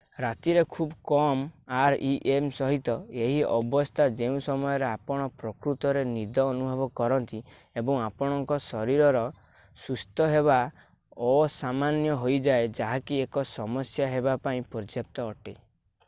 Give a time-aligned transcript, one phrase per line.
[0.23, 1.41] ରାତିରେ ଖୁବ କମ୍
[2.29, 7.43] rem ସହିତ ଏହି ଅବସ୍ଥା ଯେଉଁ ସମୟରେ ଆପଣ ପ୍ରକୃତରେ ନିଦ ଅନୁଭବ କରନ୍ତି
[7.83, 9.23] ଏବଂ ଆପଣଙ୍କ ଶରୀର
[9.85, 10.57] ସୁସ୍ଥ ହେବା
[11.29, 15.55] ଅସାମାନ୍ୟ ହୋଇଯାଏ ଯାହାକି ଏକ ସମସ୍ୟା ହେବା ପାଇଁ ପର୍ଯ୍ୟାପ୍ତ ଅଟେ